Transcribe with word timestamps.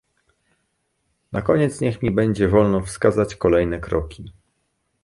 Na 1.31 1.41
koniec 1.41 1.81
niech 1.81 2.01
mi 2.01 2.11
będzie 2.11 2.47
wolno 2.47 2.81
wskazać 2.81 3.35
kolejne 3.35 3.79
kroki 3.79 4.33